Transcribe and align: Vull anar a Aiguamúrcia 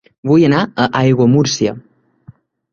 Vull 0.29 0.45
anar 0.47 0.61
a 0.63 0.87
Aiguamúrcia 1.01 1.77